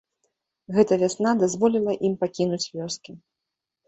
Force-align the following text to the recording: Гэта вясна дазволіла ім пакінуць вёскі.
Гэта 0.77 0.97
вясна 1.03 1.33
дазволіла 1.41 1.93
ім 2.09 2.15
пакінуць 2.23 2.71
вёскі. 2.79 3.11